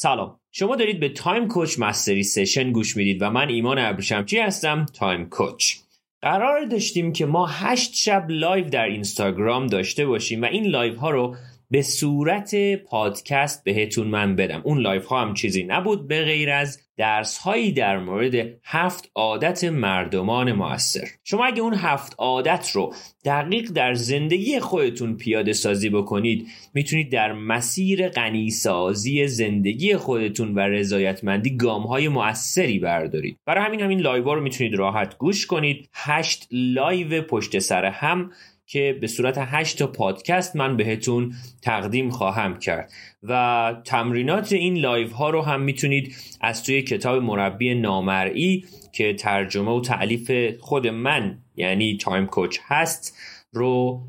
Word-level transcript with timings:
سلام. 0.00 0.40
شما 0.52 0.76
دارید 0.76 1.00
به 1.00 1.08
Time 1.08 1.48
Coach 1.48 1.78
Mastery 1.78 2.22
Session 2.22 2.72
گوش 2.72 2.96
می‌دید 2.96 3.22
و 3.22 3.30
من 3.30 3.48
ایمان 3.48 3.78
ابریشمچی 3.78 4.38
هستم؟ 4.38 4.86
Time 4.86 5.28
Coach. 5.28 5.74
قرار 6.22 6.64
داشتیم 6.64 7.12
که 7.12 7.26
ما 7.26 7.46
هشت 7.46 7.94
شب 7.94 8.26
live 8.28 8.68
در 8.68 8.84
اینستاگرام 8.84 9.66
داشته 9.66 10.06
باشیم 10.06 10.42
و 10.42 10.44
این 10.44 10.66
live 10.66 10.96
ها 10.96 11.10
رو 11.10 11.36
به 11.70 11.82
صورت 11.82 12.54
پادکست 12.74 13.64
بهتون 13.64 14.06
من 14.06 14.36
بدم. 14.36 14.60
اون 14.64 14.78
live 14.78 15.06
ها 15.06 15.20
هم 15.20 15.34
چیزی 15.34 15.62
نبود 15.62 16.08
به 16.08 16.24
غیر 16.24 16.50
از 16.50 16.80
درس 16.96 17.38
هایی 17.38 17.72
در 17.72 17.98
مورد 17.98 18.34
هفت 18.64 19.10
عادت 19.14 19.64
مردمان 19.64 20.52
موثر. 20.52 21.08
شما 21.24 21.46
اگه 21.46 21.62
اون 21.62 21.74
هفت 21.74 22.14
عادت 22.18 22.70
رو 22.72 22.94
دقیق 23.24 23.70
در 23.70 23.94
زندگی 23.94 24.60
خودتون 24.60 25.16
پیاده 25.16 25.52
سازی 25.52 25.90
بکنید 25.90 26.46
می‌تونید 26.74 27.12
در 27.12 27.32
مسیر 27.32 28.08
غنیسازی 28.08 29.26
زندگی 29.26 29.96
خودتون 29.96 30.54
و 30.54 30.58
رضایتمندی 30.58 31.56
گام 31.56 31.82
های 31.82 32.08
موثری 32.08 32.78
بردارید. 32.78 33.38
برای 33.46 33.64
همین 33.64 33.80
همین 33.80 34.00
live 34.00 34.34
رو 34.34 34.40
می‌تونید 34.40 34.74
راحت 34.74 35.18
گوش 35.18 35.46
کنید. 35.46 35.88
هشت 35.94 36.48
live 36.50 37.22
پشت 37.22 37.58
سر 37.58 37.84
هم 37.84 38.30
که 38.70 38.98
به 39.00 39.06
صورت 39.06 39.34
8 39.38 39.78
تا 39.78 39.86
پادکست 39.86 40.56
من 40.56 40.76
بهتون 40.76 41.34
تقدیم 41.62 42.10
خواهم 42.10 42.58
کرد. 42.58 42.92
و 43.22 43.74
تمرینات 43.84 44.52
این 44.52 44.78
live 44.78 45.10
ها 45.10 45.30
رو 45.30 45.42
هم 45.42 45.60
می‌تونید 45.60 46.14
از 46.40 46.64
توی 46.64 46.82
کتاب 46.82 47.22
مربی 47.22 47.74
نامرئی 47.74 48.64
که 48.92 49.14
ترجمه 49.14 49.70
و 49.70 49.80
تالیف 49.80 50.30
خود 50.60 50.86
من 50.86 51.38
یعنی 51.56 51.96
Time 51.96 52.26
Coach 52.26 52.58
هست 52.66 53.18
رو 53.52 54.02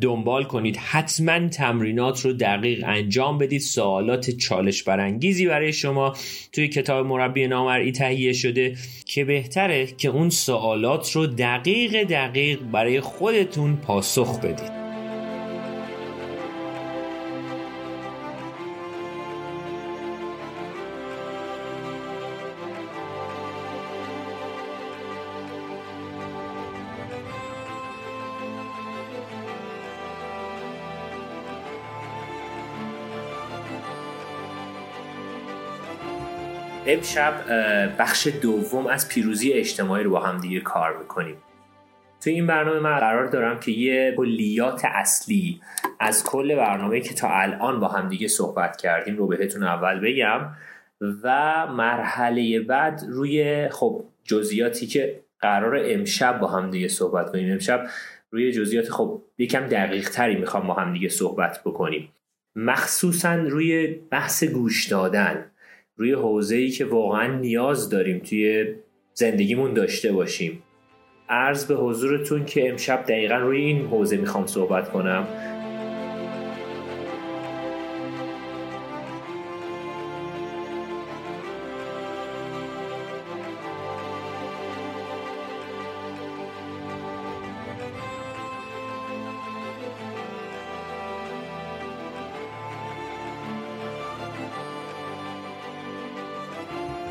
دنبال 0.00 0.44
کنید. 0.44 0.76
حتما 0.76 1.48
تمرینات 1.48 2.24
رو 2.24 2.32
دقیق 2.32 2.84
انجام 2.86 3.38
بدید. 3.38 3.60
سوالات 3.60 4.30
چالش 4.30 4.82
برانگیزی 4.82 5.46
برای 5.46 5.72
شما 5.72 6.16
توی 6.52 6.68
کتاب 6.68 7.06
مربی 7.06 7.46
نامرئی 7.46 7.92
تهیه 7.92 8.32
شده 8.32 8.76
که 9.06 9.24
بهتره 9.24 9.86
که 9.86 10.08
اون 10.08 10.30
سوالات 10.30 11.12
رو 11.12 11.26
دقیق 11.26 12.04
دقیق 12.04 12.62
برای 12.62 13.00
خودتون 13.00 13.76
پاسخ 13.76 14.40
بدید. 14.40 14.87
امشب 36.90 37.34
بخش 37.98 38.28
دوم 38.42 38.86
از 38.86 39.08
پیروزی 39.08 39.52
اجتماعی 39.52 40.04
رو 40.04 40.10
با 40.10 40.20
هم 40.20 40.40
دیگه 40.40 40.60
کار 40.60 40.98
می‌کنیم. 40.98 41.36
توی 42.20 42.32
این 42.32 42.46
برنامه 42.46 42.78
من 42.78 42.98
قرار 42.98 43.26
دارم 43.26 43.60
که 43.60 43.70
یه 43.72 44.14
کلیات 44.16 44.84
اصلی 44.84 45.60
از 46.00 46.24
کل 46.24 46.56
برنامه 46.56 47.00
که 47.00 47.14
تا 47.14 47.28
الان 47.30 47.80
با 47.80 47.88
هم 47.88 48.08
دیگه 48.08 48.28
صحبت 48.28 48.76
کردیم 48.76 49.16
رو 49.16 49.26
بهتون 49.26 49.62
اول 49.62 50.00
بگم 50.00 50.40
و 51.22 51.66
مرحله 51.66 52.60
بعد 52.60 53.02
روی 53.08 53.68
خب 53.68 54.04
جزئیاتی 54.24 54.86
که 54.86 55.20
قرار 55.40 55.80
امشب 55.84 56.40
با 56.40 56.46
هم 56.48 56.70
دیگه 56.70 56.88
صحبت 56.88 57.32
کنیم. 57.32 57.52
امشب 57.52 57.86
روی 58.30 58.52
جزئیات 58.52 58.90
خب 58.90 59.22
یکم 59.38 59.66
دقیق 59.66 60.10
تری 60.10 60.36
می‌خوام 60.36 60.66
با 60.66 60.74
هم 60.74 60.92
دیگه 60.92 61.08
صحبت 61.08 61.60
بکنیم. 61.64 62.12
مخصوصا 62.56 63.34
روی 63.34 63.86
بحث 63.86 64.44
گوش 64.44 64.86
دادن. 64.86 65.50
روی 65.98 66.12
حوزه 66.12 66.56
ای 66.56 66.70
که 66.70 66.84
واقعا 66.84 67.36
نیاز 67.36 67.90
داریم 67.90 68.18
توی 68.18 68.74
زندگیمون 69.14 69.74
داشته 69.74 70.12
باشیم. 70.12 70.62
عرض 71.28 71.66
به 71.66 71.74
حضورتون 71.74 72.44
که 72.44 72.68
امشب 72.68 73.02
دقیقا 73.02 73.36
روی 73.36 73.58
این 73.58 73.86
حوزه 73.86 74.16
می‌خوام 74.16 74.46
صحبت 74.46 74.90
کنم. 74.90 75.26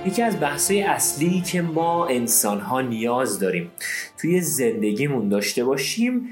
یکی 0.07 0.21
از 0.21 0.39
بحثای 0.39 0.83
اصلی 0.83 1.41
که 1.41 1.61
ما 1.61 2.07
انسان 2.07 2.59
ها 2.59 2.81
نیاز 2.81 3.39
داریم 3.39 3.71
توی 4.17 4.41
زندگیمون 4.41 5.29
داشته 5.29 5.65
باشیم 5.65 6.29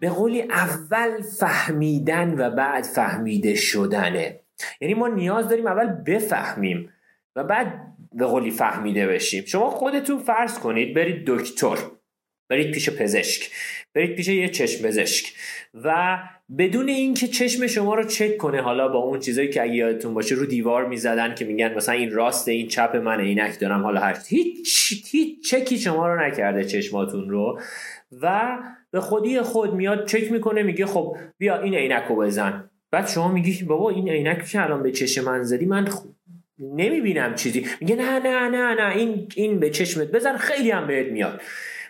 به 0.00 0.10
قولی 0.10 0.42
اول 0.42 1.22
فهمیدن 1.38 2.34
و 2.38 2.50
بعد 2.50 2.84
فهمیده 2.84 3.54
شدنه. 3.54 4.40
یعنی 4.80 4.94
ما 4.94 5.08
نیاز 5.08 5.48
داریم 5.48 5.66
اول 5.66 5.86
بفهمیم 5.86 6.90
و 7.36 7.44
بعد 7.44 7.86
به 8.12 8.26
قولی 8.26 8.50
فهمیده 8.50 9.06
بشیم. 9.06 9.44
شما 9.44 9.70
خودتون 9.70 10.18
فرض 10.18 10.58
کنید 10.58 10.94
برید 10.94 11.26
دکتر. 11.26 11.76
برید 12.48 12.70
پیش 12.70 12.90
پزشک. 12.90 13.50
برید 13.94 14.16
پیش 14.16 14.28
یه 14.28 14.48
چشم 14.48 14.88
پزشک. 14.88 15.32
و 15.84 16.18
بدون 16.58 16.88
اینکه 16.88 17.26
چشم 17.28 17.66
شما 17.66 17.94
رو 17.94 18.04
چک 18.04 18.36
کنه 18.36 18.62
حالا 18.62 18.88
با 18.88 18.98
اون 18.98 19.20
چیزایی 19.20 19.48
که 19.48 19.62
اگه 19.62 19.74
یادتون 19.74 20.14
باشه 20.14 20.34
رو 20.34 20.46
دیوار 20.46 20.86
می‌زدن 20.86 21.34
که 21.34 21.44
میگن 21.44 21.74
مثلا 21.74 21.94
این 21.94 22.12
راست 22.12 22.48
این 22.48 22.68
چپ 22.68 22.96
من 22.96 23.20
عینک 23.20 23.60
دارم 23.60 23.82
حالا 23.82 24.00
هر 24.00 24.18
هیچ 24.28 24.92
هیچ 25.10 25.50
چکی 25.50 25.78
شما 25.78 26.08
رو 26.08 26.20
نکرده 26.20 26.64
چشماتون 26.64 27.30
رو. 27.30 27.60
و 28.22 28.58
به 28.90 29.00
خودی 29.00 29.40
خود 29.40 29.74
میاد 29.74 30.06
چک 30.06 30.32
می‌کنه 30.32 30.62
میگه 30.62 30.86
خب 30.86 31.16
بیا 31.38 31.62
این 31.62 31.74
عینک 31.74 32.04
رو 32.08 32.16
بزن. 32.16 32.70
بعد 32.90 33.08
شما 33.08 33.32
میگی 33.32 33.64
بابا 33.64 33.90
این 33.90 34.08
عینک 34.08 34.46
که 34.46 34.62
الان 34.62 34.82
به 34.82 34.92
چشم 34.92 35.24
من 35.24 35.42
زدی؟ 35.42 35.66
من 35.66 35.88
نمی‌بینم 36.58 37.34
چیزی. 37.34 37.66
میگه 37.80 37.96
نه 37.96 38.18
نه 38.18 38.48
نه 38.48 38.74
نه 38.74 38.96
این 38.96 39.28
این 39.34 39.60
به 39.60 39.70
چشمت 39.70 40.10
بزن 40.10 40.36
خیلی 40.36 40.70
هم 40.70 40.86
بهت 40.86 41.06
میاد. 41.06 41.40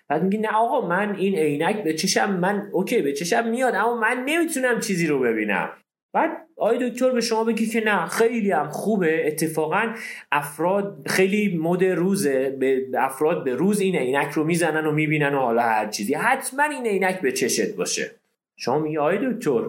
بعد 0.09 0.23
میگی 0.23 0.39
نه 0.39 0.49
آقا 0.49 0.89
من 0.89 1.15
این 1.15 1.35
عینک 1.35 1.83
به 1.83 1.95
چشم 1.95 2.31
من 2.31 2.69
اوکی 2.73 3.03
به 3.03 3.13
چشم 3.13 3.49
میاد 3.49 3.75
اما 3.75 3.95
من 3.95 4.25
نمی‌تونم 4.27 4.81
چیزی 4.81 5.07
رو 5.07 5.19
ببینم. 5.19 5.69
بعد 6.13 6.31
آی 6.57 6.91
دکتر 6.91 7.11
به 7.11 7.21
شما 7.21 7.45
بگی 7.45 7.67
که 7.67 7.81
نه 7.85 8.07
خیلی 8.07 8.51
هم 8.51 8.69
خوبه. 8.69 9.27
اتفاقا 9.27 9.95
افراد 10.33 11.07
خیلی 11.07 11.59
مد 11.63 11.85
روزه 11.85 12.57
به 12.61 12.87
افراد 12.99 13.45
به 13.45 13.55
روز 13.55 13.81
این 13.81 13.97
عینک 13.97 14.31
رو 14.31 14.45
می‌زنن 14.45 14.87
و 14.87 14.93
می‌بینن 14.93 15.35
و 15.35 15.39
حالا 15.39 15.63
هر 15.63 15.87
چیزی. 15.87 16.15
حتما 16.15 16.63
این 16.63 16.87
عینک 16.87 17.21
به 17.21 17.33
چشت 17.33 17.77
باشه. 17.77 18.11
شما 18.57 18.79
میگی 18.79 18.99
آی 18.99 19.19
دکتر 19.33 19.65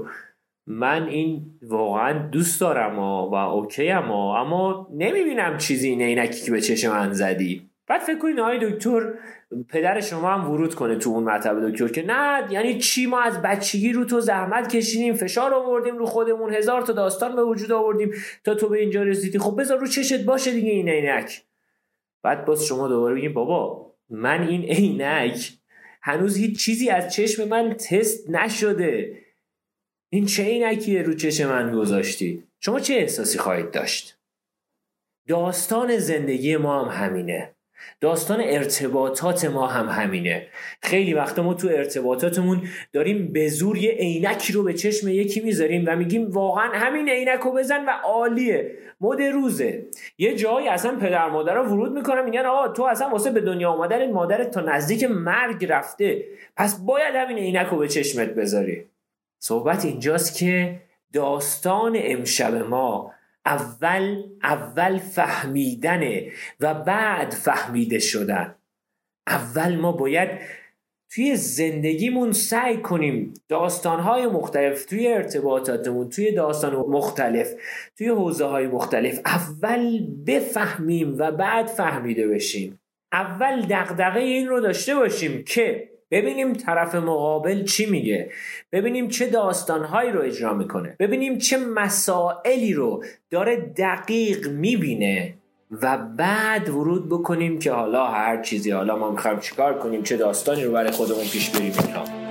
من 0.67 1.07
این 1.07 1.41
واقعا 1.61 2.27
دوست 2.27 2.61
دارم 2.61 2.99
و 2.99 3.33
اوکی 3.33 3.89
اما 3.89 4.39
اما 4.39 4.87
نمی‌بینم 4.93 5.57
چیزی 5.57 5.89
این 5.89 6.01
عینکی 6.01 6.45
که 6.45 6.51
به 6.51 6.61
چشم 6.61 6.91
من 6.91 7.13
زدی. 7.13 7.69
بعد 7.87 8.01
فکر 8.01 8.17
کنید 8.17 8.39
آقای 8.39 8.59
دکتر 8.61 9.13
پدر 9.69 10.01
شما 10.01 10.33
هم 10.33 10.51
ورود 10.51 10.75
کنه 10.75 10.95
تو 10.95 11.09
اون 11.09 11.23
مطب 11.23 11.69
دکتر 11.69 11.87
که 11.87 12.05
نه 12.05 12.47
یعنی 12.51 12.77
چی؟ 12.77 13.05
ما 13.05 13.21
از 13.21 13.41
بچگی 13.41 13.93
رو 13.93 14.05
تو 14.05 14.21
زحمت 14.21 14.75
کشیدیم 14.75 15.13
فشار 15.13 15.53
آوردیم 15.53 15.97
رو 15.97 16.05
خودمون 16.05 16.53
هزار 16.53 16.81
تا 16.81 16.93
داستان 16.93 17.35
به 17.35 17.43
وجود 17.43 17.71
آوردیم 17.71 18.13
تا 18.43 18.55
تو 18.55 18.69
به 18.69 18.79
اینجا 18.79 19.03
رسیدی. 19.03 19.39
خب 19.39 19.59
بذار 19.59 19.77
رو 19.77 19.87
چشت 19.87 20.25
باشه 20.25 20.51
دیگه 20.51 20.71
این 20.71 20.89
عینک. 20.89 21.43
بعد 22.23 22.45
باز 22.45 22.65
شما 22.65 22.87
دوباره 22.87 23.15
بگیم 23.15 23.33
بابا 23.33 23.93
من 24.09 24.47
این 24.47 24.63
عینک 24.63 25.53
هنوز 26.01 26.37
هیچ 26.37 26.59
چیزی 26.59 26.89
از 26.89 27.13
چشم 27.13 27.47
من 27.47 27.73
تست 27.73 28.29
نشده. 28.29 29.17
این 30.09 30.25
چه 30.25 30.43
عینکیه 30.43 31.01
رو 31.01 31.13
چشم 31.13 31.49
من 31.49 31.71
گذاشتی؟ 31.71 32.43
شما 32.59 32.79
چه 32.79 32.93
احساسی 32.93 33.37
خواهید 33.37 33.71
داشت؟ 33.71 34.17
داستان 35.27 35.97
زندگی 35.97 36.57
ما 36.57 36.85
هم 36.85 37.05
همینه. 37.05 37.55
داستان 38.01 38.41
ارتباطات 38.43 39.45
ما 39.45 39.67
هم 39.67 39.89
همینه. 39.89 40.47
خیلی 40.81 41.13
وقت 41.13 41.39
ما 41.39 41.53
تو 41.53 41.67
ارتباطاتمون 41.67 42.61
داریم 42.93 43.33
به 43.33 43.47
زور 43.47 43.77
یه 43.77 43.91
عینکی 43.91 44.53
رو 44.53 44.63
به 44.63 44.73
چشم 44.73 45.07
یکی 45.07 45.39
می‌ذاریم 45.41 45.83
و 45.87 45.95
میگیم 45.95 46.29
واقعا 46.29 46.71
همین 46.73 47.09
عینک 47.09 47.39
رو 47.39 47.53
بزن 47.53 47.85
و 47.85 47.89
عالیه. 47.89 48.71
مد 49.01 49.21
روزه. 49.21 49.85
یه 50.17 50.35
جایی 50.35 50.67
اصلا 50.67 50.95
پدر 50.95 51.29
مادر 51.29 51.53
رو 51.53 51.63
ورود 51.63 51.91
می‌کنن 51.91 52.23
میگن 52.25 52.45
آقا 52.45 52.67
تو 52.67 52.83
اصلا 52.83 53.09
واسه 53.09 53.31
به 53.31 53.41
دنیا 53.41 53.69
آمدن 53.71 54.11
مادرت 54.11 54.51
تا 54.51 54.61
نزدیک 54.61 55.03
مرگ 55.03 55.65
رفته. 55.65 56.25
پس 56.57 56.79
باید 56.85 57.15
همین 57.15 57.37
عینک 57.37 57.67
رو 57.67 57.77
به 57.77 57.87
چشمت 57.87 58.29
بذاری. 58.29 58.85
صحبت 59.39 59.85
اینجاست 59.85 60.37
که 60.37 60.81
داستان 61.13 61.97
امشب 61.99 62.55
ما 62.55 63.13
اول 63.45 64.23
اول 64.43 64.97
فهمیدنه 64.97 66.31
و 66.59 66.73
بعد 66.73 67.31
فهمیده 67.31 67.99
شدن. 67.99 68.55
اول 69.27 69.75
ما 69.75 69.91
باید 69.91 70.29
توی 71.11 71.35
زندگیمون 71.35 72.31
سعی 72.31 72.77
کنیم 72.77 73.33
داستانهای 73.47 74.27
مختلف 74.27 74.85
توی 74.85 75.07
ارتباطاتمون 75.07 76.09
توی 76.09 76.31
داستان 76.31 76.75
مختلف 76.75 77.53
توی 77.97 78.07
حوزه 78.07 78.45
های 78.45 78.67
مختلف 78.67 79.19
اول 79.25 80.07
بفهمیم 80.27 81.15
و 81.17 81.31
بعد 81.31 81.67
فهمیده 81.67 82.27
بشیم. 82.27 82.79
اول 83.11 83.61
دقدقه 83.61 84.19
این 84.19 84.47
رو 84.47 84.59
داشته 84.59 84.95
باشیم 84.95 85.43
که 85.43 85.89
ببینیم 86.11 86.53
طرف 86.53 86.95
مقابل 86.95 87.63
چی 87.63 87.85
میگه. 87.85 88.31
ببینیم 88.71 89.07
چه 89.07 89.27
داستانهایی 89.27 90.11
رو 90.11 90.21
اجرا 90.21 90.53
می‌کنه. 90.53 90.95
ببینیم 90.99 91.37
چه 91.37 91.57
مسائلی 91.57 92.73
رو 92.73 93.03
داره 93.29 93.55
دقیق 93.77 94.47
می‌بینه. 94.47 95.33
و 95.71 95.97
بعد 95.97 96.69
ورود 96.69 97.09
بکنیم 97.09 97.59
که 97.59 97.71
حالا 97.71 98.05
هر 98.05 98.41
چیزی 98.41 98.71
حالا 98.71 98.95
ما 98.95 99.11
می‌خوایم 99.11 99.39
چیکار 99.39 99.79
کنیم 99.79 100.03
چه 100.03 100.17
داستانی 100.17 100.63
رو 100.63 100.71
برای 100.71 100.91
خودمون 100.91 101.23
پیش 101.23 101.49
بریم 101.49 101.73
اینها. 101.85 102.28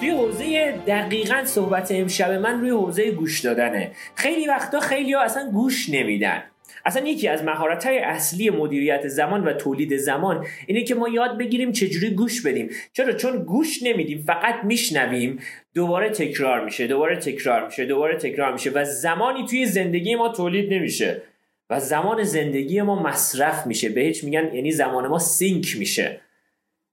توی 0.00 0.10
حوزه 0.10 0.72
دقیقا 0.86 1.44
صحبت 1.44 1.92
امشب 1.92 2.30
من 2.30 2.60
روی 2.60 2.70
حوزه 2.70 3.10
گوش 3.10 3.40
دادنه. 3.40 3.90
خیلی 4.14 4.46
وقتا 4.46 4.80
خیلی 4.80 5.12
ها 5.12 5.22
اصلا 5.22 5.50
گوش 5.50 5.88
نمیدن. 5.88 6.42
اصلا 6.84 7.06
یکی 7.06 7.28
از 7.28 7.44
مهارت 7.44 7.86
های 7.86 7.98
اصلی 7.98 8.50
مدیریت 8.50 9.08
زمان 9.08 9.44
و 9.44 9.52
تولید 9.52 9.96
زمان 9.96 10.46
اینه 10.66 10.84
که 10.84 10.94
ما 10.94 11.08
یاد 11.08 11.38
بگیریم 11.38 11.72
چجوری 11.72 12.10
گوش 12.10 12.46
بدیم. 12.46 12.70
چرا؟ 12.92 13.12
چون 13.12 13.44
گوش 13.44 13.82
نمیدیم 13.82 14.24
فقط 14.26 14.64
میشنویم 14.64 15.38
دوباره 15.74 16.10
تکرار 16.10 16.64
میشه 16.64 16.86
دوباره 16.86 17.16
تکرار 17.16 17.66
میشه 17.66 17.86
دوباره 17.86 18.16
تکرار 18.16 18.52
میشه 18.52 18.70
و 18.70 18.84
زمانی 18.84 19.46
توی 19.46 19.66
زندگی 19.66 20.14
ما 20.14 20.28
تولید 20.28 20.72
نمیشه. 20.72 21.22
و 21.70 21.80
زمان 21.80 22.22
زندگی 22.22 22.82
ما 22.82 23.02
مصرف 23.02 23.66
میشه. 23.66 23.88
بهش 23.88 24.24
میگن 24.24 24.54
یعنی 24.54 24.72
زمان 24.72 25.06
ما 25.06 25.18
سینک 25.18 25.76
میشه. 25.78 26.20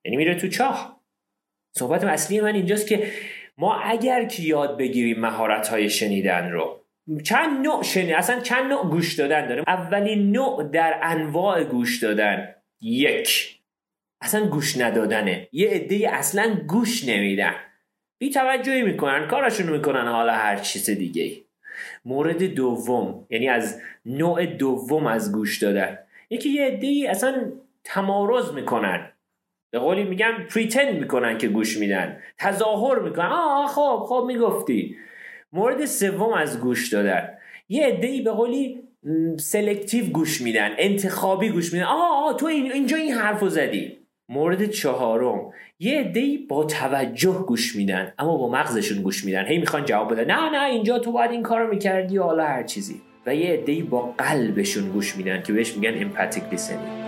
یعنی 0.06 0.18
میره 0.18 0.36
تو 0.36 0.48
چاه. 0.48 0.97
صحبت 1.78 2.04
اصلی 2.04 2.42
من 2.42 2.56
اینجاست 2.56 2.88
که 2.88 3.12
ما 3.58 3.76
اگر 3.76 4.26
که 4.26 4.44
یاد 4.44 4.78
بگیریم 4.78 5.20
مهارت 5.20 5.68
های 5.68 5.90
شنیدن 5.90 6.52
رو 6.52 6.84
چند 7.24 7.66
نوع 7.66 7.84
شنید 7.84 8.14
اصلا 8.14 8.40
چند 8.40 8.66
نوع 8.66 8.90
گوش 8.90 9.16
دادن 9.16 9.48
داریم؟ 9.48 9.64
اولین 9.68 10.32
نوع 10.32 10.64
در 10.64 11.00
انواع 11.04 11.64
گوش 11.64 12.04
دادن 12.04 12.56
یک. 12.82 13.60
اصلا 14.22 14.46
گوش 14.46 14.78
ندادنه. 14.78 15.48
یه 15.52 15.70
عده 15.70 16.10
اصلا 16.14 16.56
گوش 16.68 17.08
نمیدن. 17.08 17.54
بی 18.20 18.30
توجهی 18.30 18.82
می‌کنن 18.82 19.28
کارشون 19.28 19.70
می‌کنن 19.70 20.08
حالا 20.08 20.34
هر 20.34 20.56
چیز 20.56 20.90
دیگه 20.90 21.32
مورد 22.06 22.44
دوم 22.44 23.28
یعنی 23.30 23.50
از 23.50 23.82
نوع 24.06 24.46
دوم 24.46 25.08
از 25.08 25.32
گوش 25.32 25.64
دادن. 25.64 25.98
یکی 26.30 26.50
یه 26.50 26.66
عده 26.66 27.08
اصلا 27.10 27.52
تمارض 27.84 28.54
می‌کنن. 28.54 29.12
به 29.78 29.84
قولی 29.84 30.04
میگن 30.04 30.48
pretend 30.54 31.00
می‌کنن 31.00 31.38
که 31.38 31.48
گوش 31.48 31.78
میدن. 31.78 32.18
تظاهر 32.40 33.00
می‌کنن. 33.00 33.26
آه 33.26 33.68
خب 33.68 34.06
خب 34.08 34.24
می‌گفتی. 34.28 34.96
مورد 35.54 35.86
سوم 35.86 36.34
از 36.34 36.60
گوش 36.60 36.94
دادن. 36.94 37.30
یه 37.70 37.86
عده 37.86 38.22
به 38.22 38.32
قولی 38.32 38.80
selective 39.40 40.06
گوش 40.06 40.42
میدن 40.42 40.72
انتخابی 40.78 41.50
گوش 41.50 41.74
میدن. 41.74 41.86
آه, 41.86 42.26
آه 42.26 42.38
تو 42.38 42.46
اینجا 42.46 42.98
این 42.98 43.14
حرفو 43.14 43.50
زدی. 43.50 43.98
مورد 44.30 44.66
چهارم. 44.66 45.52
یه 45.80 46.00
عده 46.00 46.38
با 46.50 46.64
توجه 46.64 47.46
گوش 47.48 47.76
میدن 47.76 48.14
اما 48.20 48.38
با 48.38 48.50
مغزشون 48.50 49.02
گوش 49.02 49.26
میدن. 49.26 49.46
هی 49.46 49.58
می‌خوان 49.58 49.86
جواب 49.86 50.14
بدن. 50.14 50.32
نه 50.32 50.50
نه 50.50 50.66
اینجا 50.66 51.00
تو 51.00 51.12
باید 51.12 51.32
این 51.32 51.44
کارو 51.44 51.70
می‌کردی 51.70 52.18
حالا 52.18 52.44
هر 52.44 52.64
چیزی. 52.64 53.02
و 53.26 53.36
یه 53.36 53.54
عده 53.54 53.84
با 53.84 54.14
قلبشون 54.18 54.90
گوش 54.90 55.16
میدن 55.16 55.42
که 55.42 55.54
بهش 55.54 55.76
میگن 55.76 56.02
empathic 56.02 56.44
listening 56.52 57.07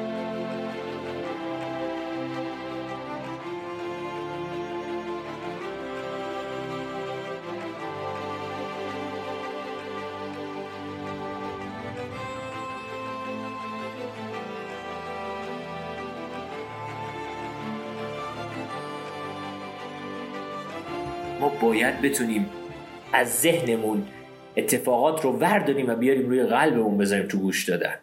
ما 21.39 21.49
باید 21.61 22.01
بتونیم 22.01 22.49
از 23.13 23.41
ذهنمون 23.41 24.07
اتفاقات 24.57 25.21
رو 25.25 25.31
ورداریم 25.31 25.89
و 25.89 25.95
بیاریم 25.95 26.29
روی 26.29 26.43
قلبمون 26.43 26.97
بذاریم 26.97 27.27
تو 27.27 27.37
گوش 27.37 27.69
دادن. 27.69 27.93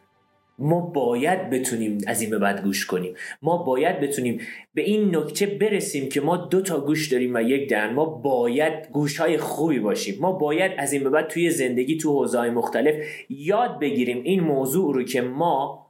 ما 0.59 0.81
باید 0.81 1.51
بتونیم 1.51 1.99
از 2.07 2.21
این 2.21 2.31
به 2.31 2.39
بعد 2.39 2.63
گوش 2.63 2.87
کنیم. 2.87 3.15
ما 3.43 3.57
باید 3.57 4.01
بتونیم 4.01 4.41
به 4.75 4.83
این 4.83 5.17
نکته 5.17 5.47
برسیم 5.47 6.09
که 6.09 6.21
ما 6.21 6.37
دو 6.37 6.61
تا 6.63 6.81
گوش 6.81 7.13
داریم 7.13 7.35
و 7.35 7.43
یک 7.43 7.69
دهن. 7.69 7.93
ما 7.93 8.05
باید 8.05 8.89
گوش 8.91 9.21
های 9.21 9.39
خوبی 9.39 9.79
باشیم. 9.79 10.21
ما 10.21 10.33
باید 10.33 10.73
از 10.79 10.93
این 10.93 11.05
به 11.05 11.11
بعد 11.11 11.29
توی 11.29 11.51
زندگی 11.51 11.97
تو 11.97 12.13
حوزه 12.13 12.51
مختلف 12.51 12.95
یاد 13.29 13.81
بگیریم. 13.81 14.23
این 14.23 14.41
موضوع 14.41 14.95
رو 14.95 15.03
که 15.03 15.21
ما 15.21 15.87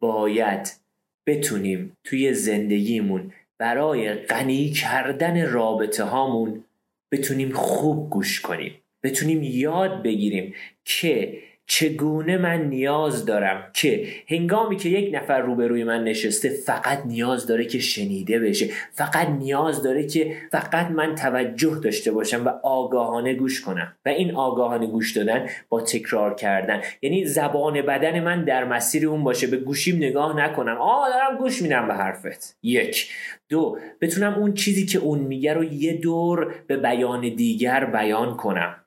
باید 0.00 0.72
بتونیم 1.26 1.96
توی 2.04 2.34
زندگیمون 2.34 3.32
برای 3.58 4.14
غنی 4.14 4.70
کردن 4.70 5.50
رابطه 5.50 6.04
هامون 6.04 6.64
بتونیم 7.14 7.52
خوب 7.52 8.10
گوش 8.10 8.40
کنیم. 8.40 8.72
بتونیم 9.02 9.42
یاد 9.42 10.02
بگیریم 10.02 10.54
که 10.84 11.38
چگونه 11.66 12.38
من 12.38 12.68
نیاز 12.68 13.24
دارم 13.24 13.70
که 13.74 14.06
هنگامی 14.28 14.76
که 14.76 14.88
یک 14.88 15.14
نفر 15.14 15.40
روبروی 15.40 15.84
من 15.84 16.04
نشسته 16.04 16.48
فقط 16.48 17.06
نیاز 17.06 17.46
داره 17.46 17.64
که 17.64 17.78
شنیده 17.78 18.38
بشه 18.38 18.68
فقط 18.92 19.28
نیاز 19.28 19.82
داره 19.82 20.06
که 20.06 20.36
فقط 20.52 20.90
من 20.90 21.14
توجه 21.14 21.80
داشته 21.82 22.12
باشم 22.12 22.46
و 22.46 22.48
آگاهانه 22.62 23.34
گوش 23.34 23.60
کنم. 23.60 23.96
و 24.06 24.08
این 24.08 24.34
آگاهانه 24.34 24.86
گوش 24.86 25.16
دادن 25.16 25.48
با 25.68 25.80
تکرار 25.80 26.34
کردن. 26.34 26.80
یعنی 27.02 27.24
زبان 27.24 27.82
بدن 27.82 28.20
من 28.20 28.44
در 28.44 28.64
مسیر 28.64 29.08
اون 29.08 29.24
باشه 29.24 29.46
به 29.46 29.56
گوشیم 29.56 29.96
نگاه 29.96 30.36
نکنم. 30.36 30.76
آه 30.76 31.08
دارم 31.08 31.36
گوش 31.38 31.62
میدم 31.62 31.88
به 31.88 31.94
حرفت. 31.94 32.56
یک. 32.62 33.10
دو 33.48 33.78
بتونم 34.00 34.34
اون 34.34 34.54
چیزی 34.54 34.86
که 34.86 34.98
اون 34.98 35.18
میگه 35.18 35.54
رو 35.54 35.64
یه 35.64 35.92
دور 35.92 36.54
به 36.66 36.76
بیان 36.76 37.20
دیگر 37.20 37.84
بیان 37.84 38.36
کنم. 38.36 38.84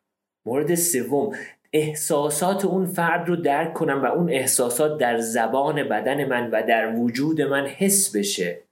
مورد 0.47 0.75
سوم 0.75 1.31
احساسات 1.73 2.65
اون 2.65 2.85
فرد 2.85 3.27
رو 3.27 3.35
درک 3.35 3.73
کنم 3.73 4.03
و 4.03 4.05
اون 4.05 4.29
احساسات 4.29 4.97
در 4.97 5.17
زبان 5.17 5.83
بدن 5.83 6.25
من 6.25 6.49
و 6.51 6.63
در 6.67 6.95
وجود 6.95 7.41
من 7.41 7.65
حس 7.67 8.15
بشه. 8.15 8.63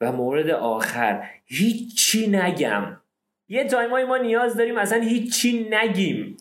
و 0.00 0.12
مورد 0.12 0.50
آخر 0.50 1.30
هیچی 1.44 2.26
نگم. 2.26 3.00
یه 3.48 3.64
تایمای 3.64 4.04
ما 4.04 4.16
نیاز 4.16 4.56
داریم 4.56 4.78
اصلا 4.78 5.00
هیچی 5.00 5.68
نگیم. 5.70 6.36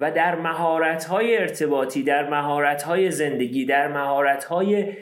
و 0.00 0.12
در 0.12 0.34
مهارت 0.34 1.04
های 1.04 1.36
ارتباطی 1.36 2.02
در 2.02 2.30
مهارت 2.30 2.82
های 2.82 3.10
زندگی 3.10 3.64
در 3.64 3.88
مهارت 3.88 4.44
های 4.44 4.92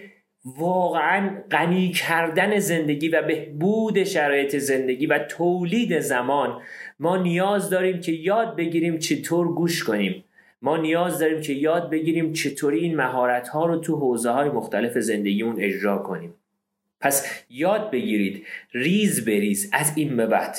واقعا 0.45 1.43
غنی 1.51 1.93
کردن 1.93 2.59
زندگی 2.59 3.09
و 3.09 3.23
بهبود 3.23 4.05
شرایط 4.05 4.57
زندگی 4.57 5.07
و 5.07 5.19
تولید 5.19 6.01
زمان 6.01 6.63
ما 6.99 7.17
نیاز 7.17 7.71
داریم 7.71 8.01
که 8.01 8.13
یاد 8.13 8.57
بگیریم 8.57 8.99
چطور 8.99 9.55
گوش 9.55 9.85
کنیم. 9.85 10.25
ما 10.63 10.77
نیاز 10.77 11.19
داریم 11.19 11.41
که 11.41 11.53
یاد 11.53 11.91
بگیریم 11.91 12.33
چطوری 12.33 12.79
این 12.79 12.97
مهارت 12.97 13.49
ها 13.49 13.67
رو 13.67 13.77
تو 13.79 13.97
حوزه 13.97 14.31
های 14.31 14.49
مختلف 14.49 14.99
زندگیمون 14.99 15.57
اجرا 15.61 15.99
کنیم. 15.99 16.35
پس 17.01 17.45
یاد 17.51 17.91
بگیرید 17.91 18.47
ریز 18.73 19.25
بریز 19.25 19.71
از 19.73 19.93
این 19.97 20.17
به 20.17 20.27
بعد. 20.27 20.57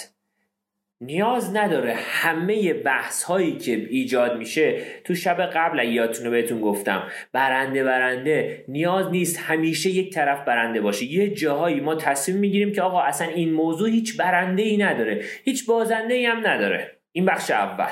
نیاز 1.02 1.56
نداره 1.56 1.94
همه 1.98 2.74
بحث 2.74 3.24
هایی 3.24 3.58
که 3.58 3.72
ایجاد 3.72 4.38
میشه 4.38 4.82
تو 5.04 5.16
شب 5.16 5.42
قبل 5.42 5.84
یادتونه 5.84 6.30
بهتون 6.30 6.62
گفتم 6.62 7.04
برنده 7.34 7.84
برنده. 7.84 8.66
نیاز 8.68 9.12
نیست 9.12 9.40
همیشه 9.40 9.90
یک 9.90 10.14
طرف 10.14 10.46
برنده 10.46 10.82
باشه. 10.82 11.06
یه 11.06 11.30
جاهایی 11.30 11.80
ما 11.80 11.96
تصمیم 11.96 12.38
می‌گیریم 12.38 12.72
که 12.72 12.82
آقا 12.82 13.02
اصلا 13.02 13.28
این 13.28 13.54
موضوع 13.54 13.90
هیچ 13.90 14.18
برنده 14.18 14.64
ای 14.64 14.78
نداره. 14.78 15.22
هیچ 15.44 15.66
بازنده 15.66 16.14
ای 16.14 16.26
هم 16.26 16.48
نداره. 16.48 16.92
این 17.12 17.26
بخش 17.26 17.52
اول. 17.52 17.92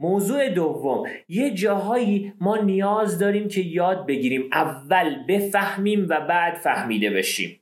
موضوع 0.00 0.48
دوم. 0.48 1.02
یه 1.28 1.50
جاهایی 1.50 2.32
ما 2.40 2.56
نیاز 2.56 3.18
داریم 3.18 3.48
که 3.48 3.60
یاد 3.60 4.06
بگیریم. 4.06 4.50
اول 4.52 5.26
بفهمیم 5.28 6.06
و 6.08 6.20
بعد 6.20 6.54
فهمیده 6.54 7.10
بشیم. 7.10 7.61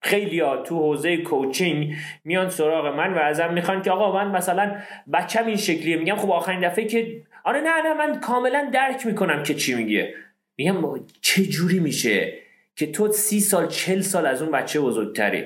خیلی 0.00 0.40
ها 0.40 0.56
تو 0.56 0.78
حوزه 0.78 1.16
کوچینگ 1.16 1.94
میان 2.24 2.48
سراغ 2.48 2.86
من 2.96 3.14
و 3.14 3.18
ازم 3.18 3.52
می‌خوان 3.52 3.82
که 3.82 3.90
آقا 3.90 4.24
من 4.24 4.36
مثلا 4.36 4.76
بچم 5.12 5.46
این 5.46 5.56
شکلیه. 5.56 5.96
میگم 5.96 6.16
خب 6.16 6.30
آخرین 6.30 6.60
دفعه 6.60 6.84
که 6.84 7.22
آره 7.44 7.60
نه 7.60 7.82
نه 7.82 7.94
من 7.94 8.20
کاملا 8.20 8.70
درک 8.72 9.06
می‌کنم 9.06 9.42
که 9.42 9.54
چی 9.54 9.74
میگه. 9.74 10.14
میگم 10.56 10.76
چه 11.20 11.44
جوری 11.44 11.80
میشه 11.80 12.32
که 12.76 12.86
تو 12.86 13.12
سی 13.12 13.40
سال 13.40 13.68
چل 13.68 14.00
سال 14.00 14.26
از 14.26 14.42
اون 14.42 14.52
بچه 14.52 14.80
بزرگتری؟ 14.80 15.44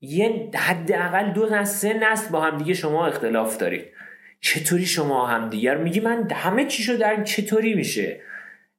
یه 0.00 0.50
حداقل 0.54 1.32
دو 1.32 1.46
نسل 1.46 1.64
سه 1.64 1.98
نسل 1.98 2.30
با 2.30 2.40
همدیگه 2.40 2.74
شما 2.74 3.06
اختلاف 3.06 3.56
دارید. 3.56 3.84
چطوری 4.40 4.86
شما 4.86 5.26
همدیگر 5.26 5.76
میگی 5.76 6.00
من 6.00 6.30
همه 6.30 6.64
چیشو 6.64 6.92
دارم 6.92 7.24
چطوری 7.24 7.74
میشه؟ 7.74 8.20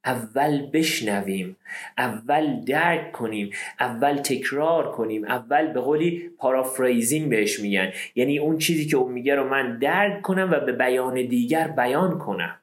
اول 0.05 0.65
بشنویم 0.73 1.57
اول 1.97 2.65
درک 2.67 3.11
کنیم 3.11 3.49
اول 3.79 4.15
تکرار 4.15 4.91
کنیم 4.91 5.25
اول 5.25 5.73
به 5.73 5.81
قولی 5.81 6.29
پارافریزینگ 6.37 7.29
بهش 7.29 7.59
میگن. 7.59 7.91
یعنی 8.15 8.39
اون 8.39 8.57
چیزی 8.57 8.85
که 8.85 8.97
اون 8.97 9.11
میگه 9.11 9.35
رو 9.35 9.49
من 9.49 9.79
درک 9.79 10.21
کنم 10.21 10.51
و 10.51 10.59
به 10.59 10.71
بیان 10.71 11.13
دیگر 11.13 11.67
بیان 11.67 12.19
کنم. 12.19 12.59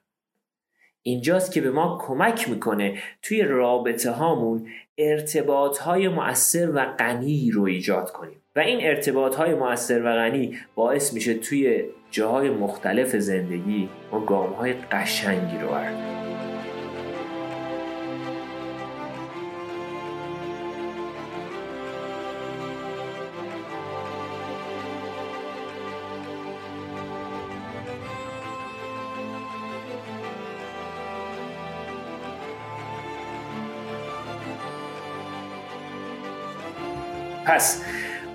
اینجاست 1.01 1.51
که 1.51 1.61
به 1.61 1.71
ما 1.71 1.97
کمک 2.01 2.49
می‌کنه 2.49 2.97
توی 3.21 3.41
رابطه 3.41 4.11
هامون 4.11 4.67
ارتباط 4.97 5.77
های 5.77 6.07
مؤثر 6.07 6.71
و 6.71 6.85
غنی 6.85 7.51
رو 7.51 7.63
ایجاد 7.63 8.11
کنیم. 8.11 8.41
و 8.55 8.59
این 8.59 8.79
ارتباط 8.81 9.35
های 9.35 9.55
مؤثر 9.55 10.01
و 10.05 10.15
غنی 10.15 10.57
باعث 10.75 11.13
میشه 11.13 11.33
توی 11.33 11.83
جاهای 12.11 12.49
مختلف 12.49 13.15
زندگی 13.15 13.89
ما 14.11 14.19
گام 14.19 14.53
های 14.53 14.73
قشنگی 14.73 15.57
رو 15.57 15.67
برداریم 15.67 16.22
پس 37.53 37.85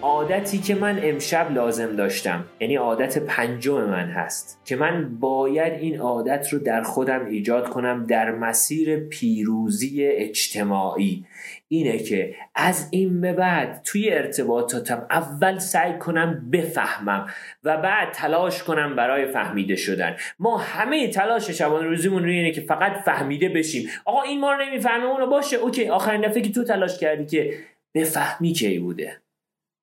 عادتی 0.02 0.58
که 0.58 0.74
من 0.74 1.00
امشب 1.02 1.52
لازم 1.52 1.96
داشتم 1.96 2.44
یعنی 2.60 2.76
عادت 2.76 3.18
پنجم 3.18 3.84
من 3.84 4.10
هست 4.10 4.60
که 4.64 4.76
من 4.76 5.18
باید 5.18 5.72
این 5.72 6.00
عادت 6.00 6.52
رو 6.52 6.58
در 6.58 6.82
خودم 6.82 7.26
ایجاد 7.26 7.68
کنم 7.68 8.06
در 8.06 8.30
مسیر 8.30 8.96
پیروزی 8.96 10.06
اجتماعی. 10.06 11.24
اینه 11.68 11.98
که 11.98 12.34
از 12.54 12.88
این 12.90 13.20
به 13.20 13.32
بعد 13.32 13.80
توی 13.84 14.10
ارتباطاتم 14.10 15.06
اول 15.10 15.58
سعی 15.58 15.98
کنم 15.98 16.50
بفهمم 16.52 17.26
و 17.64 17.76
بعد 17.76 18.12
تلاش 18.12 18.62
کنم 18.62 18.96
برای 18.96 19.26
فهمیده 19.26 19.76
شدن. 19.76 20.16
ما 20.38 20.58
همه 20.58 21.08
تلاش 21.08 21.50
شبان 21.50 21.84
روزیمون 21.84 22.22
رو 22.22 22.30
اینه 22.30 22.50
که 22.50 22.60
فقط 22.60 22.92
فهمیده 23.04 23.48
بشیم. 23.48 23.88
آقا 24.04 24.22
این 24.22 24.40
ما 24.40 24.52
رو 24.52 24.64
نمی‌فهمه 24.64 25.04
اونو 25.04 25.26
باشه. 25.26 25.56
اوکی 25.56 25.88
آخرین 25.88 26.20
دفعه 26.20 26.42
که 26.42 26.52
تو 26.52 26.64
تلاش 26.64 26.98
کردی 26.98 27.26
که 27.26 27.54
بفهمی 27.98 28.52
کی 28.52 28.78
بوده. 28.78 29.16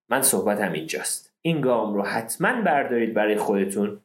من 0.10 0.22
صحبتم 0.22 0.72
اینجاست. 0.72 1.34
این 1.42 1.62
گام 1.62 1.94
رو 1.94 2.04
حتما 2.04 2.62
بردارید 2.62 3.14
برای 3.14 3.36
خودتون. 3.36 4.02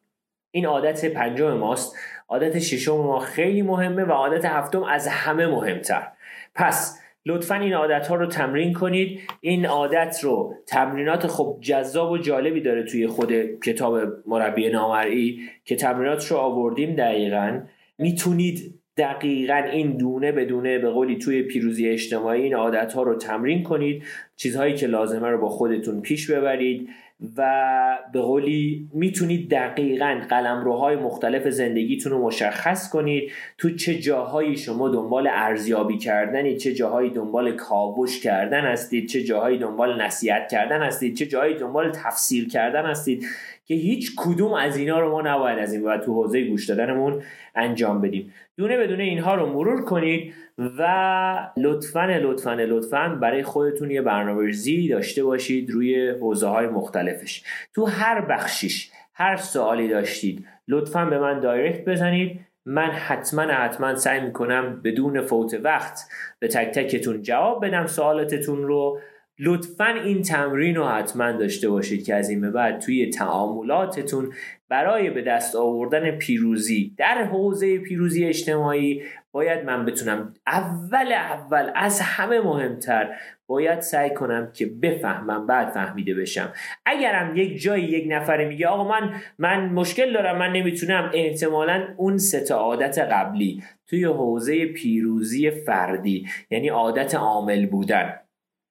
این 0.51 0.67
عادت 0.67 1.05
پنجم 1.05 1.53
ماست. 1.53 1.97
عادت 2.29 2.59
ششم 2.59 2.97
ما 2.97 3.19
خیلی 3.19 3.63
مهمه 3.63 4.05
و 4.05 4.13
عادت 4.13 4.45
هفتم 4.45 4.83
از 4.83 5.09
همه 5.09 5.47
مهمتر. 5.47 6.09
پس 6.55 7.01
لطفا 7.27 7.55
این 7.55 7.73
عادت 7.73 8.09
ها 8.09 8.15
رو 8.15 8.27
تمرین 8.27 8.73
کنید. 8.73 9.21
این 9.41 9.67
عادت 9.67 10.21
رو 10.23 10.55
تمرینات 10.67 11.27
خب 11.27 11.59
جذاب 11.61 12.11
و 12.11 12.19
جالبی 12.19 12.61
داره 12.61 12.83
توی 12.83 13.07
خود 13.07 13.33
کتاب 13.61 13.99
مربی 14.27 14.69
نامرئی 14.69 15.51
که 15.65 15.77
تمرینات 15.77 16.27
رو 16.27 16.37
آوردیم 16.37 16.97
دقیقا. 16.97 17.61
می‌تونید 17.99 18.80
دقیقا 19.01 19.63
این 19.73 19.97
دونه 19.97 20.33
به 20.33 20.45
دونه 20.45 20.79
به 20.79 20.91
قولی 20.91 21.17
توی 21.19 21.43
پیروزی 21.43 21.89
اجتماعی 21.89 22.43
این 22.43 22.55
عادت 22.55 22.93
ها 22.93 23.03
رو 23.03 23.15
تمرین 23.15 23.63
کنید. 23.63 24.03
چیزهایی 24.37 24.75
که 24.75 24.87
لازمه 24.87 25.29
رو 25.29 25.39
با 25.39 25.49
خودتون 25.49 26.01
پیش 26.01 26.31
ببرید 26.31 26.89
و 27.37 27.99
به 28.13 28.21
قولی 28.21 28.89
می‌تونید 28.95 29.51
دقیقا 29.51 30.21
قلمروهای 30.31 30.97
مختلف 30.97 31.49
زندگیتون 31.49 32.13
رو 32.13 32.27
مشخص 32.27 32.91
کنید. 32.91 33.33
تو 33.59 33.71
چه 33.71 33.95
جاهایی 33.95 34.57
شما 34.57 34.89
دنبال 34.89 35.29
ارزیابی 35.33 35.99
کردنید 35.99 36.57
چه 36.57 36.75
جاهایی 36.75 37.11
دنبال 37.11 37.57
کاوش 37.57 38.21
کردن 38.21 38.61
هستید 38.61 39.09
چه 39.09 39.23
جاهایی 39.23 39.59
دنبال 39.59 40.03
نصیحت 40.03 40.49
کردن 40.49 40.83
هستید 40.83 41.17
چه 41.17 41.27
جاهایی 41.27 41.55
دنبال 41.55 41.91
تفسیر 41.91 42.49
کردن 42.49 42.87
هستید. 42.87 43.27
که 43.71 43.77
هیچ 43.77 44.13
کدوم 44.17 44.53
از 44.53 44.77
اینا 44.77 45.01
رو 45.01 45.11
ما 45.11 45.23
نباید 45.23 45.59
از 45.59 45.73
این 45.73 45.83
و 45.83 45.99
تو 45.99 46.15
حوزه 46.15 46.45
گوش 46.45 46.69
دادنمون 46.69 47.23
انجام 47.55 48.01
بدیم. 48.01 48.33
دونه 48.57 48.79
بدونه 48.79 49.03
اینها 49.03 49.35
رو 49.35 49.47
مرور 49.47 49.85
کنید 49.85 50.35
و 50.79 51.53
لطفا 51.57 52.07
لطفا 52.07 52.55
لطفا 52.55 53.09
برای 53.09 53.43
خودتون 53.43 53.91
یه 53.91 54.03
برنامه‌ریزی 54.03 54.89
داشته 54.89 55.25
باشید 55.25 55.71
روی 55.71 56.09
حوزه 56.09 56.47
های 56.47 56.67
مختلفش. 56.67 57.43
تو 57.75 57.85
هر 57.85 58.21
بخشیش 58.21 58.91
هر 59.15 59.37
سوالی 59.37 59.89
داشتید 59.89 60.47
لطفا 60.69 61.05
به 61.05 61.19
من 61.19 61.41
دایرکت 61.41 61.85
بزنید. 61.85 62.41
من 62.67 62.91
حتما 62.91 63.43
حتما 63.43 63.95
سعی 63.95 64.21
می‌کنم 64.21 64.81
بدون 64.85 65.21
فوت 65.21 65.61
وقت 65.63 66.01
به 66.39 66.49
تک 66.49 66.71
تکتون 66.71 67.23
جواب 67.23 67.67
بدم 67.67 67.87
سوالاتتون 67.87 68.63
رو. 68.63 69.01
لطفا 69.43 69.87
این 69.87 70.23
تمرین 70.23 70.75
رو 70.75 70.85
حتما 70.85 71.33
داشته 71.33 71.69
باشید 71.69 72.05
که 72.05 72.15
از 72.15 72.31
این 72.31 72.41
به 72.41 72.51
بعد 72.51 72.79
توی 72.79 73.11
تعاملاتتون 73.11 74.33
برای 74.69 75.11
به 75.11 75.23
دست 75.23 75.57
آوردن 75.57 76.11
پیروزی 76.11 76.95
در 76.97 77.25
حوزه 77.25 77.79
پیروزی 77.79 78.25
اجتماعی 78.25 79.03
باید 79.33 79.65
من 79.65 79.85
بتونم 79.85 80.35
اول 80.47 81.13
اول 81.13 81.71
از 81.75 82.01
همه 82.01 82.41
مهمتر 82.41 83.15
باید 83.47 83.81
سعی 83.81 84.11
کنم 84.11 84.51
که 84.53 84.67
بفهمم 84.67 85.47
بعد 85.47 85.71
فهمیده 85.71 86.15
بشم. 86.15 86.53
اگرم 86.87 87.37
یک 87.37 87.63
جایی 87.63 87.85
یک 87.85 88.05
نفره 88.09 88.49
میگه 88.49 88.67
آقا 88.67 88.89
من 88.89 89.15
من 89.39 89.69
مشکل 89.69 90.13
دارم 90.13 90.39
من 90.39 90.53
نمی‌تونم 90.53 91.11
احتمالا 91.15 91.89
اون 91.97 92.19
سه 92.19 92.55
عادت 92.55 92.99
قبلی 92.99 93.63
توی 93.87 94.05
حوزه 94.05 94.67
پیروزی 94.67 95.51
فردی 95.51 96.27
یعنی 96.51 96.69
عادت 96.69 97.15
عامل 97.15 97.67
بودن. 97.67 98.20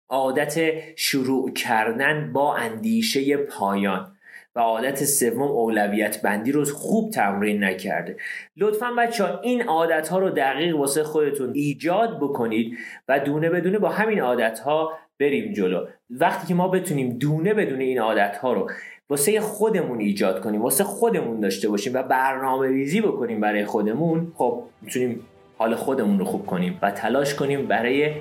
عادت 0.09 0.73
شروع 0.95 1.53
کردن 1.53 2.33
با 2.33 2.55
اندیشه 2.55 3.37
پایان 3.37 4.11
و 4.55 4.59
عادت 4.59 5.03
سوم 5.03 5.41
اولویت 5.41 6.21
بندی 6.21 6.51
رو 6.51 6.65
خوب 6.65 7.11
تمرین 7.11 7.63
نکرده. 7.63 8.17
لطفا 8.57 8.91
بچه 8.97 9.23
ها 9.23 9.39
این 9.39 9.61
عادت 9.61 10.07
ها 10.07 10.19
رو 10.19 10.29
دقیق 10.29 10.79
واسه 10.79 11.03
خودتون 11.03 11.51
ایجاد 11.53 12.17
بکنید 12.17 12.77
و 13.07 13.19
دونه 13.19 13.49
بدونه 13.49 13.79
با 13.79 13.89
همین 13.89 14.21
عادت 14.21 14.59
ها 14.59 14.91
بریم 15.19 15.53
جلو. 15.53 15.85
وقتی 16.09 16.47
که 16.47 16.53
ما 16.53 16.67
بتونیم 16.67 17.17
دونه 17.17 17.53
بدونه 17.53 17.83
این 17.83 17.99
عادت 17.99 18.37
ها 18.37 18.53
رو 18.53 18.71
واسه 19.09 19.39
خودمون 19.39 19.99
ایجاد 19.99 20.41
کنیم 20.41 20.61
واسه 20.61 20.83
خودمون 20.83 21.39
داشته 21.39 21.69
باشیم 21.69 21.93
و 21.93 22.03
برنامه 22.03 22.67
ریزی 22.67 23.01
بکنیم 23.01 23.39
برای 23.39 23.65
خودمون 23.65 24.31
خب 24.35 24.63
می‌تونیم 24.81 25.25
حال 25.57 25.75
خودمون 25.75 26.19
رو 26.19 26.25
خوب 26.25 26.45
کنیم 26.45 26.79
و 26.81 26.91
تلاش 26.91 27.35
کنیم 27.35 27.67
برای 27.67 28.11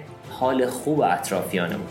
حال 0.40 0.66
خوب 0.66 1.00
اطرافیانمون 1.00 1.86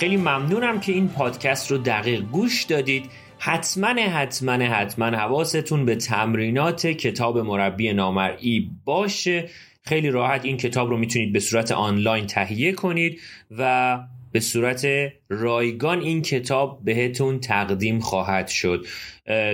خیلی 0.00 0.16
ممنونم 0.16 0.80
که 0.80 0.92
این 0.92 1.08
پادکست 1.08 1.70
رو 1.70 1.78
دقیق 1.78 2.20
گوش 2.20 2.62
دادید. 2.62 3.10
حتما 3.42 3.88
حتما 3.88 4.52
حتما 4.52 5.06
حواستون 5.06 5.84
به 5.84 5.96
تمرینات 5.96 6.86
کتاب 6.86 7.38
مربی 7.38 7.92
نامرئی 7.92 8.70
باشه. 8.84 9.48
خیلی 9.82 10.10
راحت 10.10 10.44
این 10.44 10.56
کتاب 10.56 10.90
رو 10.90 10.96
می‌تونید 10.96 11.32
به 11.32 11.40
صورت 11.40 11.72
آنلاین 11.72 12.26
تهیه 12.26 12.72
کنید 12.72 13.20
و 13.50 13.98
به 14.32 14.40
صورت 14.40 14.86
رایگان 15.28 16.00
این 16.00 16.22
کتاب 16.22 16.80
بهتون 16.84 17.40
تقدیم 17.40 17.98
خواهد 17.98 18.48
شد. 18.48 18.86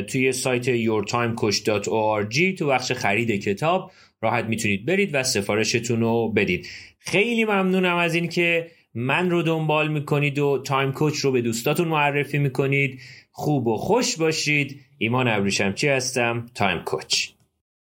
توی 0.09 0.33
سایت 0.33 0.65
yourtimecoach.org 0.65 2.59
تو 2.59 2.67
بخش 2.67 2.93
خرید 2.93 3.43
کتاب 3.43 3.91
راحت 4.23 4.45
می‌تونید 4.45 4.87
برید 4.87 5.11
و 5.13 5.23
سفارشتون 5.23 6.01
رو 6.01 6.33
بدید. 6.37 6.67
خیلی 6.99 7.45
ممنونم 7.45 7.97
از 7.97 8.15
این 8.15 8.29
که 8.29 8.71
من 8.95 9.31
رو 9.31 9.43
دنبال 9.43 9.89
می‌کنید 9.93 10.39
و 10.39 10.63
Time 10.67 10.93
Coach 10.93 11.17
رو 11.17 11.33
به 11.33 11.41
دوستاتون 11.41 11.89
معرفی 11.89 12.39
می‌کنید. 12.39 13.01
خوب 13.39 13.67
و 13.67 13.77
خوش 13.77 14.17
باشید. 14.17 14.81
ایمان 14.99 15.29
ابریشمچی 15.73 15.89
هستم؟ 15.89 16.47
Time 16.55 16.79
Coach. 16.79 17.36